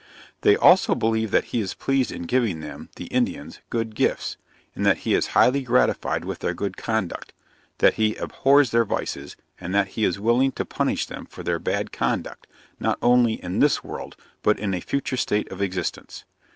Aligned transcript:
They 0.41 0.55
also 0.55 0.95
believe 0.95 1.29
that 1.29 1.43
he 1.53 1.61
is 1.61 1.75
pleased 1.75 2.11
in 2.11 2.23
giving 2.23 2.59
them 2.59 2.89
(the 2.95 3.05
Indians) 3.13 3.59
good 3.69 3.93
gifts; 3.93 4.35
and 4.73 4.83
that 4.83 5.01
he 5.05 5.13
is 5.13 5.27
highly 5.37 5.61
gratified 5.61 6.25
with 6.25 6.39
their 6.39 6.55
good 6.55 6.75
conduct 6.75 7.33
that 7.77 7.93
he 7.93 8.15
abhors 8.15 8.71
their 8.71 8.83
vices, 8.83 9.35
and 9.59 9.75
that 9.75 9.89
he 9.89 10.03
is 10.03 10.19
willing 10.19 10.53
to 10.53 10.65
punish 10.65 11.05
them 11.05 11.27
for 11.27 11.43
their 11.43 11.59
bad 11.59 11.91
conduct, 11.91 12.47
not 12.79 12.97
only 13.03 13.33
in 13.43 13.59
this 13.59 13.83
world, 13.83 14.15
but 14.41 14.57
in 14.57 14.73
a 14.73 14.79
future 14.79 15.17
state 15.17 15.47
of 15.51 15.61
existence. 15.61 16.23